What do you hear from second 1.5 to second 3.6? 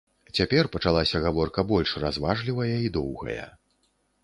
больш разважлівая і доўгая.